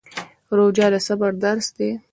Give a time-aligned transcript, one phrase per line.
[0.57, 1.89] روژه د صبر درس دی